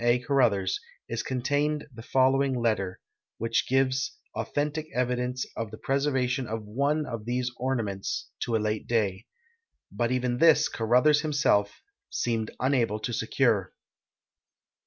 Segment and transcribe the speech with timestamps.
[0.03, 0.17] A.
[0.17, 2.99] Caruthers, is contained the following letter,
[3.37, 8.87] which gives authentic evidence of the ])reservation of one of these ornaments to a late
[8.87, 9.27] da}'.
[9.91, 13.73] But even this Caruthers himself seemed unable to secure.